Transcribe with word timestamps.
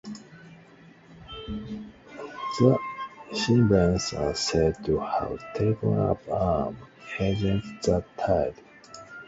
The 2.57 2.75
Cimbrians 3.33 4.17
are 4.19 4.33
said 4.33 4.83
to 4.85 4.97
have 4.99 5.53
taken 5.53 5.95
up 5.95 6.27
arms 6.27 6.79
against 7.19 7.83
the 7.83 8.03
tide. 8.17 8.55